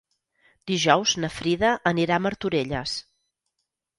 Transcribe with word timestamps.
Dijous 0.71 1.11
na 1.25 1.29
Frida 1.35 1.75
anirà 1.93 2.17
a 2.17 2.23
Martorelles. 2.27 2.95